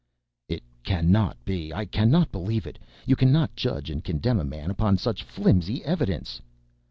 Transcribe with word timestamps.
"It 0.49 0.63
cannot 0.81 1.37
be, 1.45 1.71
I 1.71 1.85
cannot 1.85 2.31
believe 2.31 2.65
it. 2.65 2.79
You 3.05 3.15
cannot 3.15 3.55
judge 3.55 3.91
and 3.91 4.03
condemn 4.03 4.39
a 4.39 4.43
man 4.43 4.71
upon 4.71 4.97
such 4.97 5.21
flimsy 5.21 5.85
evidence." 5.85 6.41